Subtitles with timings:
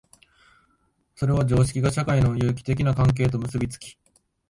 [1.13, 3.97] それは常識が社会の有機的な関係と結び付き、